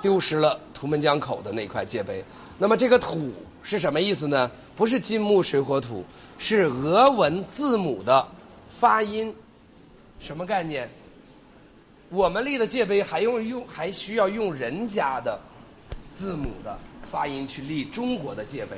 [0.00, 2.22] 丢失了图们江口的那块界碑。
[2.56, 3.32] 那么这个土
[3.64, 4.48] 是什么意思呢？
[4.76, 6.04] 不是金木水火土，
[6.38, 8.24] 是俄文字母的
[8.68, 9.34] 发音，
[10.20, 10.88] 什么概念？
[12.10, 15.36] 我们立的界碑还用用还需要用人家的
[16.16, 16.78] 字母的
[17.10, 18.76] 发音去立中国的界碑。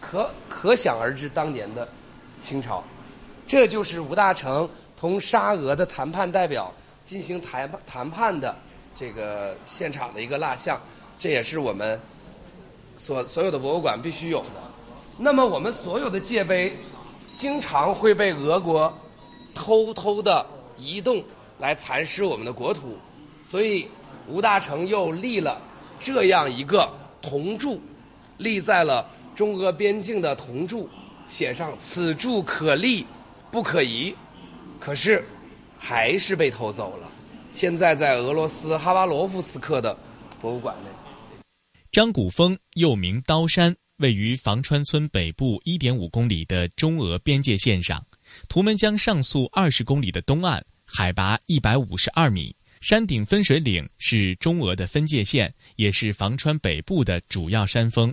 [0.00, 1.88] 可可想而知，当年的
[2.40, 2.82] 清朝，
[3.46, 6.72] 这就是吴大成同沙俄的谈判代表
[7.04, 8.54] 进行谈谈判的
[8.94, 10.80] 这个现场的一个蜡像，
[11.18, 12.00] 这也是我们
[12.96, 14.60] 所所有的博物馆必须有的。
[15.16, 16.76] 那么，我们所有的界碑
[17.38, 18.92] 经常会被俄国
[19.54, 20.44] 偷偷的
[20.76, 21.22] 移动
[21.58, 22.96] 来蚕食我们的国土，
[23.48, 23.88] 所以
[24.26, 25.60] 吴大成又立了
[26.00, 26.88] 这样一个
[27.20, 27.80] 铜柱，
[28.38, 29.06] 立在了。
[29.34, 30.88] 中俄边境的铜柱，
[31.26, 33.06] 写上“此柱可立，
[33.50, 34.14] 不可移”，
[34.78, 35.24] 可是
[35.78, 37.10] 还是被偷走了。
[37.50, 39.96] 现在在俄罗斯哈巴罗夫斯克的
[40.40, 40.90] 博物馆内。
[41.90, 48.02] 张古峰又名刀山，位于房川村北部一点五公里的中俄边界线上，
[48.48, 58.12] 图们江上溯二十公里的东岸，海拔一百五十二米，山顶分水岭是中俄的分界线，也是防川北部的主要山峰。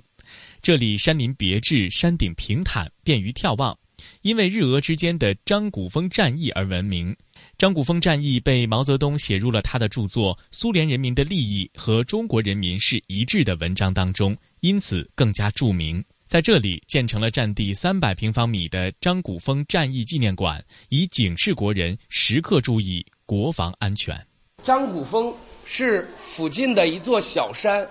[0.62, 3.78] 这里山林别致，山顶平坦，便于眺望。
[4.22, 7.16] 因为日俄之间的张古峰战役而闻名。
[7.58, 16.04] 张古峰战役被毛泽东写入了他的著作《苏联人民的利益和中国人民是一致》的文章当中，因此更加著名。
[16.26, 24.16] 在这里建成了占地三百平方米的张古峰战役纪念馆，以警示国人时刻注意国防安全。
[24.64, 25.34] 张古峰
[25.66, 27.86] 是附近的一座小山，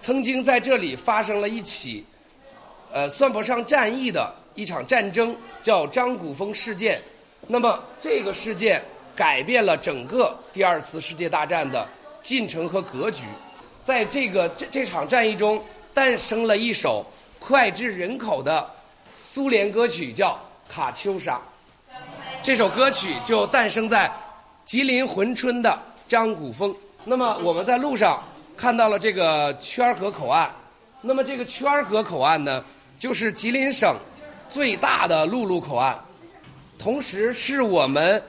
[0.00, 2.04] 曾经在这里发生了一起，
[2.92, 7.00] 呃，算不上战役的一场战争，叫张古峰事件。
[7.46, 8.82] 那么这个事件
[9.14, 11.86] 改变了整个第二次世界大战的
[12.20, 13.24] 进程和格局。
[13.84, 15.62] 在这个这这场战役中，
[15.94, 17.04] 诞生了一首
[17.40, 18.68] 脍炙人口的
[19.16, 20.32] 苏联歌曲，叫
[20.72, 21.36] 《卡秋莎》。
[22.42, 24.10] 这首歌曲就诞生在
[24.64, 26.74] 吉林珲春的张古峰。
[27.04, 28.22] 那么我们在路上
[28.58, 30.50] 看到了这个圈河口岸，
[31.00, 32.62] 那么这个圈河口岸呢，
[32.98, 33.96] 就是吉林省
[34.50, 35.96] 最大的陆路口岸，
[36.76, 38.20] 同时是我们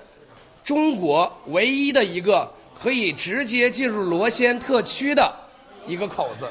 [0.64, 5.34] 中国唯一的一个可以直接进入罗先特区的
[5.88, 6.48] 一个口子。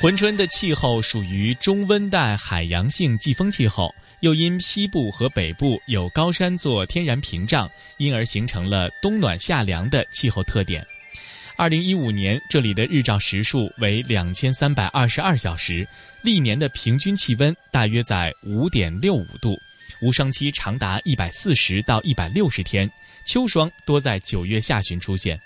[0.00, 3.92] 珲春的气候属于中温带海洋性季风气候，
[4.24, 10.82] 又因西部和北部有高山做天然屏障，因而形成了冬暖夏凉的气候特点。
[11.58, 15.86] 二零一五年，这里的日照时数为两千三百二十二小时，
[16.22, 19.58] 历年的平均气温大约在五点六五度，
[20.00, 22.90] 无霜期长达一百四十到一百六十天，
[23.26, 25.38] 秋霜多在九月下旬出现。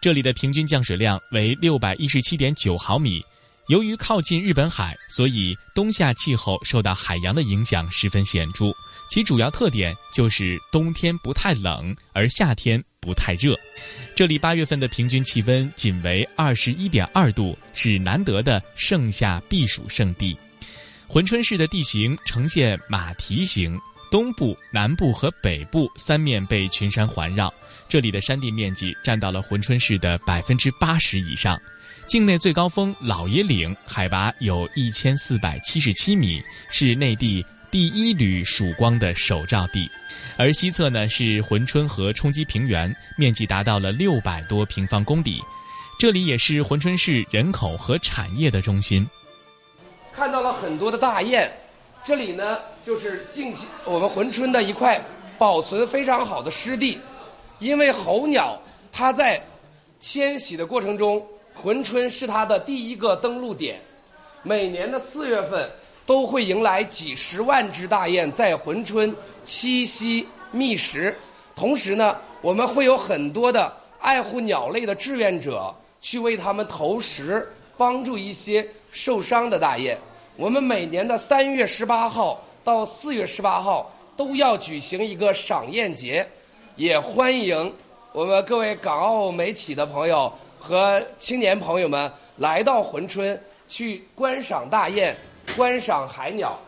[0.00, 3.20] 这里的平均降水量为六百一十七点九毫米。
[3.68, 8.66] 由于靠近日本海，所以冬夏气候受到海洋的影响十分显著。
[9.10, 13.58] 其主要特点就是冬天不太冷，而夏天不太热。
[14.14, 20.36] 这里八月份的平均气温仅为二十一点二度，是难得的盛夏避暑胜地。
[21.08, 23.78] 珲春市的地形呈现马蹄形，
[24.10, 27.52] 东部、南部和北部三面被群山环绕，
[27.88, 31.58] 这里的山地面积占到了珲春市的百分之八十以上。
[32.14, 36.40] 境内最高峰老爷岭海拔有一千四百七十七米，
[36.70, 39.90] 是内地第一缕曙光的首照地。
[40.36, 45.42] 而西侧呢是珲春河冲积平原，面积达到了六百多平方公里。
[45.98, 49.04] 这里也是珲春市人口和产业的中心。
[50.14, 51.50] 看到了很多的大雁，
[52.04, 53.52] 这里呢就是近
[53.84, 55.04] 我们珲春的一块
[55.36, 56.96] 保存非常好的湿地，
[57.58, 58.56] 因为候鸟
[58.92, 59.44] 它在
[59.98, 61.20] 迁徙的过程中，
[61.62, 63.80] 珲春是它的第一个登陆点，
[64.42, 65.70] 每年的四月份
[66.04, 71.16] 都会迎来几十万只大雁在珲春栖息觅食，
[71.56, 77.48] 同时呢，我们会有很多的爱护鸟类的志愿者去为它们投食，
[77.78, 79.98] 帮助一些受伤的大雁。
[80.36, 86.28] 我们每年的三月十八号到四月十八号都要举行一个赏雁节，
[86.76, 87.72] 也欢迎
[88.12, 90.32] 我们各位港澳媒体的朋友
[90.66, 93.38] 和青年朋友们来到珲春
[93.68, 95.14] 去观赏大雁、
[95.54, 96.58] 观赏海鸟。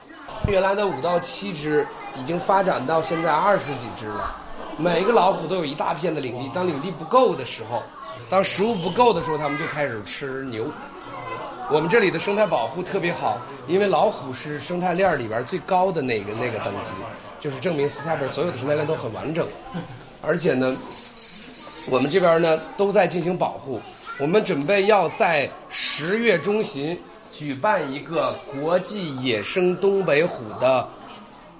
[0.47, 4.37] 原来的五到七只已经发展到现在二十几只了。
[4.77, 7.83] 每个老虎都有一大片的领地，当领地不够的时候，
[8.29, 10.67] 当食物不够的时候，它们就开始吃牛。
[11.71, 16.93] 我们这里的生态保护特别好，因为老虎是生态链里边最高的那个那个等级，
[17.41, 19.47] 就是证明下边所有的生态链都很完整。
[20.21, 20.77] 而且呢，
[21.89, 23.81] 我们这边呢都在进行保护。
[24.19, 26.99] 我们准备要在十月中旬
[27.31, 30.89] 举办一个国际野生东北虎的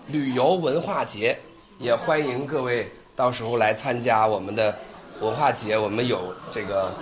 [0.07, 1.39] 旅游文化节，
[1.79, 4.75] 也欢迎各位到时候来参加我们的
[5.21, 5.77] 文化节。
[5.77, 6.93] 我们有这个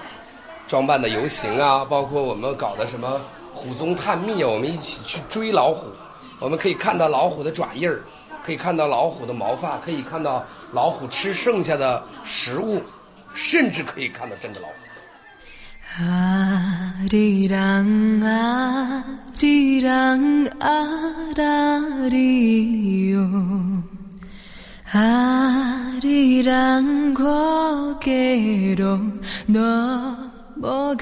[0.67, 3.21] 装扮的游行啊，包括我们搞的什么
[3.55, 5.87] 虎踪探秘啊，我们一起去追老虎。
[6.41, 8.03] 我们可以看到老虎的爪印儿，
[8.45, 12.83] 可以看到老虎的毛发，可以看到老虎吃剩下的食物，
[13.35, 14.75] 甚至可以看到真的老虎。
[15.97, 17.57] 啊哩当
[18.21, 19.05] 啊
[19.39, 20.71] 哩啊
[21.37, 21.79] 啦
[22.11, 23.21] 哩哟，
[24.91, 29.01] 啊哩当可给罗
[29.47, 29.61] 那
[30.57, 30.97] 么，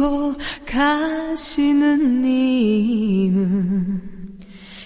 [0.65, 4.01] 가시는 님은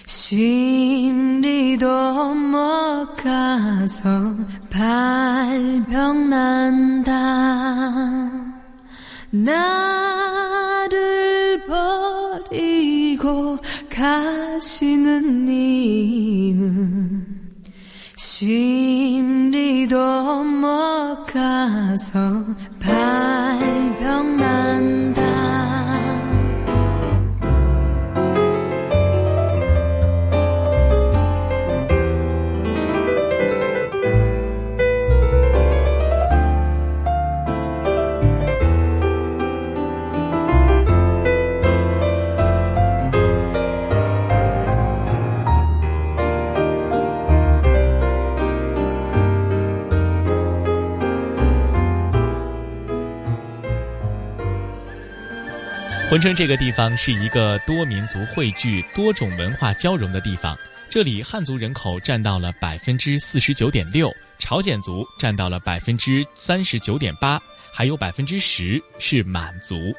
[0.06, 1.86] 심리도
[2.34, 4.34] 못 가서
[4.70, 5.92] 발병난다
[9.34, 10.82] 나를
[11.66, 13.58] 버리고
[13.88, 17.26] 가시는 님은
[18.16, 19.96] 심리도
[20.44, 22.44] 못 가서
[22.78, 24.02] 발병난다
[56.12, 60.54] 珲春这个地方是一个多民族汇聚、多种文化交融的地方。
[60.90, 67.40] 这里汉族人口占到了百分之四十九点六，朝鲜族占到了百分之三十九点八，
[67.72, 69.90] 还有百分之十是满族。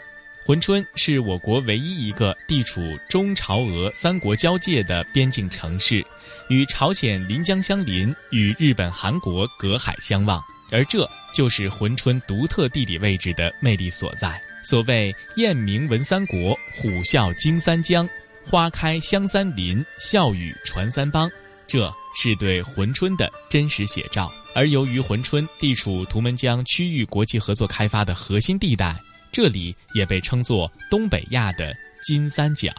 [0.45, 6.05] 珲春是我国唯一一个地处中朝俄三国交界的边境城市，
[6.47, 10.39] 与朝鲜临江相邻，与日本、韩国隔海相望，
[10.71, 14.39] 而这就是珲春独特地理位置的魅力所在。
[14.63, 18.07] 所谓“雁鸣闻三国，虎啸惊三江，
[18.49, 21.29] 花开香三林，笑语传三邦”，
[21.67, 24.31] 这是对珲春的真实写照。
[24.55, 28.95] 而由于珲春地处图们江区域国际合作开发的核心地带，
[29.31, 31.73] 这里也被称作东北亚的
[32.05, 32.71] 金三角。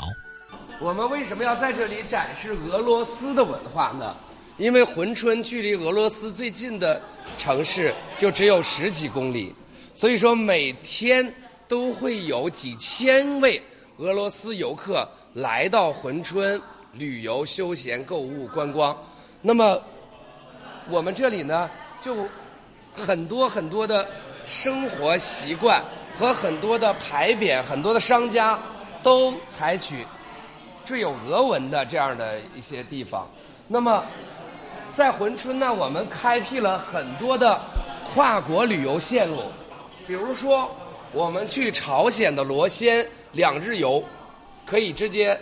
[0.80, 4.16] 我们为什么要在这里展示俄罗斯的文化呢？
[4.56, 7.02] 因为珲春距离俄罗斯最近的
[7.36, 9.52] 城市就只有十几公里，
[9.94, 11.34] 所以说每天
[11.66, 13.62] 都会有几千位
[13.98, 16.60] 俄罗斯游客来到珲春
[16.92, 18.96] 旅游、休闲、购物、观光。
[19.40, 19.80] 那么
[20.88, 22.16] 我们这里呢，就
[22.94, 24.06] 很多很多的
[24.46, 25.82] 生活习惯
[26.18, 28.58] 和很多的牌匾，很多的商家
[29.02, 30.06] 都采取
[30.84, 33.28] 缀有俄文的这样的一些地方。
[33.66, 34.04] 那么，
[34.94, 37.60] 在珲春呢，我们开辟了很多的
[38.12, 39.44] 跨国旅游线路，
[40.06, 40.70] 比如说
[41.14, 44.02] 我们去朝鲜的罗先两日游，
[44.66, 45.38] 可以直接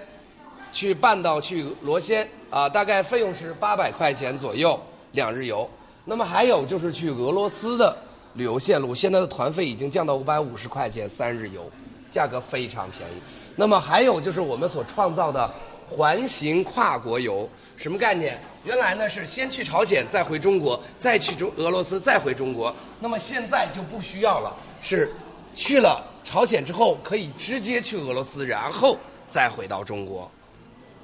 [0.70, 4.78] 去办到去罗先啊，大概费用是八百块钱左右
[5.12, 5.68] 两日游。
[6.04, 7.96] 那么还有就是去俄罗斯的
[8.34, 11.64] 旅游线路，现在的团费已经降到五百五十块钱三日游，
[12.10, 13.14] 价格非常便宜。
[13.56, 15.50] 那么还有就是我们所创造的
[15.88, 17.48] 环形跨国游，
[17.78, 18.38] 什么概念？
[18.64, 22.74] 原来呢是先去朝鲜，再回中国，再去中俄罗斯，再回中国。
[23.00, 25.10] 那么现在就不需要了，是
[25.54, 28.96] 去了朝鲜之后可以直接去俄罗斯，然后
[29.28, 30.30] 再回到中国。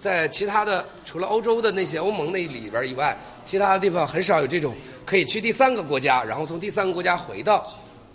[0.01, 4.74] 在其他的除了欧洲的那些欧盟那里边以外，其他的地方很少有这种
[5.05, 7.66] 可以去第三个国家，然后从第三个国家回到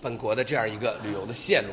[0.02, 1.70] 本国的这样一个旅游的线路。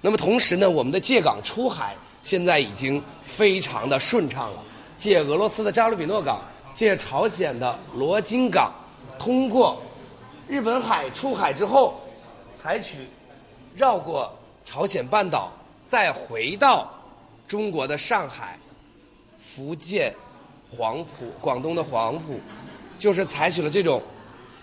[0.00, 4.64] 那么同时呢，我们的借港出海现在已经非常的顺畅了。
[4.96, 6.40] 借俄罗斯的扎鲁比诺港，
[6.74, 8.72] 借朝鲜的罗津港，
[9.18, 9.82] 通过
[10.48, 12.00] 日本海出海之后，
[12.56, 12.98] 采取
[13.74, 14.32] 绕过
[14.64, 15.50] 朝鲜半岛，
[15.88, 16.90] 再回到
[17.48, 18.58] 中国的上海、
[19.40, 20.14] 福建、
[20.70, 22.40] 黄埔、广东的黄埔，
[22.98, 24.02] 就是采取了这种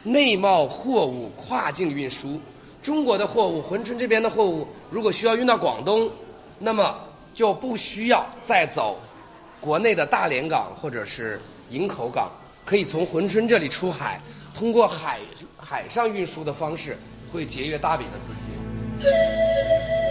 [0.04, 2.40] 内贸货物跨境运输。
[2.82, 6.10] 中国的货物，珲春这边的货物，如果需要运到广东，
[6.58, 6.98] 那么
[7.36, 8.98] 就不需要再走
[9.60, 12.32] 国内的大连港或者是营口港，
[12.66, 14.22] 可以从珲春这里出海，
[14.54, 15.20] 通过海
[15.58, 16.98] 海上运输的方式，
[17.34, 18.59] 会节约大笔的资金。
[19.02, 20.09] Thank you.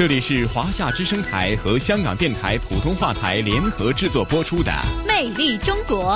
[0.00, 4.72] 这里是华夏之声台和香港电台普通话台联合制作播出的
[5.06, 6.14] 《魅力中国》。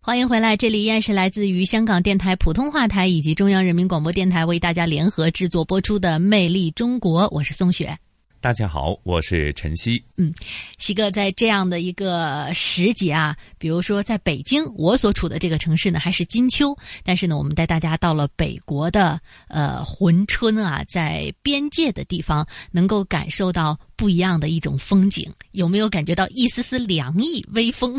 [0.00, 7.96] 欢迎回来，这里依然是来自于香港电台普通话台以及中央人民广播电台为大家联合制作播出的《魅力中国》，我是宋雪。
[8.42, 10.02] 大家好，我是晨曦。
[10.16, 10.34] 嗯，
[10.76, 27.96] 西哥在这样的一个时节啊，比如说在北京，我所处的这个城市呢还是金秋，但是呢，我们带大家到了北国的呃珲春啊，在边界的地方，能够感受到不一样的一种风景，有没有感觉到一丝丝凉意、微风？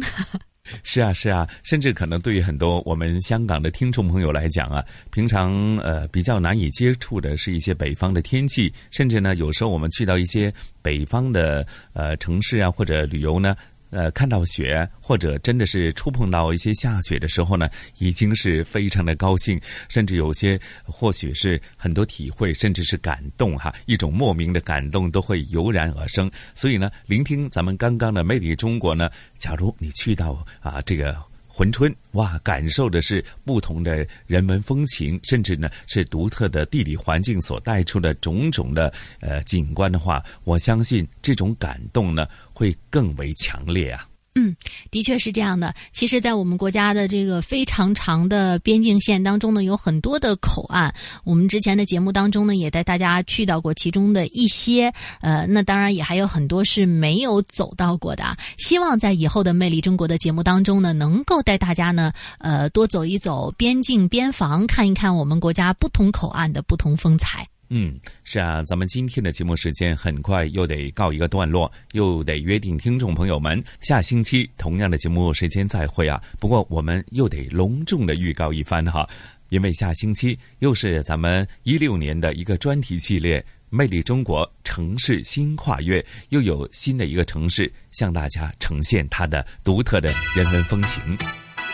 [0.82, 13.55] 是啊，是啊，甚至可能对于很多我们香港的听众朋友来讲啊，平常呃比较难以接触的是一些北方的天气，甚至呢，有时候我们去到一些北方的呃城市啊或者旅游呢。
[13.93, 17.69] 呃，看到雪，或者真的是触碰到一些下雪的时候呢，
[17.99, 26.29] 已经是非常的高兴，甚至有些或许是很多体会，甚至是感动哈，一种莫名的感动都会油然而生。
[26.55, 31.15] 所以呢，聆听咱们刚刚的《魅力中国》呢，假如你去到啊这个。
[31.55, 44.07] 珲春哇，感受的是不同的人文风情，甚至呢是独特的地理环境所带出的种种的呃景观的话，我相信这种感动呢会更为强烈啊。
[44.36, 44.55] 嗯，
[44.89, 45.73] 的确是这样的。
[45.91, 50.93] 其实，在我们国家的这个非常长的边境线当中呢，有很多的口岸。
[51.23, 54.91] 我们之前的节目当中呢，也带大家去到过其中的一些。
[55.21, 58.36] 呃，那当然也还有很多是没有走到过的。
[58.57, 67.47] 希望在以后的《魅力中国》的节目当中呢，能够带大家呢，呃，多走一走边境边防，看一看我们国家不同口岸的不同风采。
[67.70, 76.22] 嗯，是啊，咱们今天的节目时间很快又得告一个段落，又得约定听众朋友们下星期同样的节目时间再会啊。
[76.39, 79.09] 不过我们又得隆重的预告一番哈，
[79.49, 83.39] 因为下星期又是咱们一六年的一个专题系列
[83.70, 85.99] 《魅力中国城市新跨越》，
[86.30, 91.01] 又有新的一个城市向大家呈现它的独特的人文风情。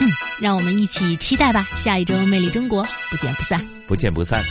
[0.02, 0.08] 嗯，
[0.40, 1.68] 让我们一起期待吧。
[1.76, 4.42] 下一周《魅力中国》，不见不散，不见不散。